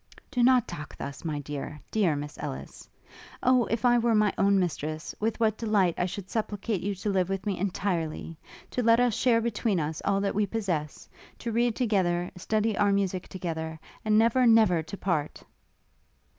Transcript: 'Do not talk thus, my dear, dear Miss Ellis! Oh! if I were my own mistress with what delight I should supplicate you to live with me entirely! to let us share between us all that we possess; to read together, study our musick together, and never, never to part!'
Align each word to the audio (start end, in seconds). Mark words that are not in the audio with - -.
'Do 0.31 0.41
not 0.41 0.67
talk 0.67 0.97
thus, 0.97 1.23
my 1.23 1.37
dear, 1.37 1.79
dear 1.91 2.15
Miss 2.15 2.35
Ellis! 2.39 2.89
Oh! 3.43 3.65
if 3.65 3.85
I 3.85 3.99
were 3.99 4.15
my 4.15 4.33
own 4.35 4.57
mistress 4.57 5.13
with 5.19 5.39
what 5.39 5.59
delight 5.59 5.93
I 5.95 6.07
should 6.07 6.27
supplicate 6.27 6.81
you 6.81 6.95
to 6.95 7.11
live 7.11 7.29
with 7.29 7.45
me 7.45 7.59
entirely! 7.59 8.35
to 8.71 8.81
let 8.81 8.99
us 8.99 9.13
share 9.13 9.41
between 9.41 9.79
us 9.79 10.01
all 10.03 10.19
that 10.21 10.33
we 10.33 10.47
possess; 10.47 11.07
to 11.37 11.51
read 11.51 11.75
together, 11.75 12.31
study 12.35 12.75
our 12.75 12.91
musick 12.91 13.27
together, 13.27 13.79
and 14.03 14.17
never, 14.17 14.47
never 14.47 14.81
to 14.81 14.97
part!' 14.97 15.43